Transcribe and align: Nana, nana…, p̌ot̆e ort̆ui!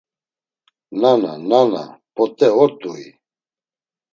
Nana, 1.01 1.33
nana…, 1.49 1.83
p̌ot̆e 2.15 2.47
ort̆ui! 2.63 3.03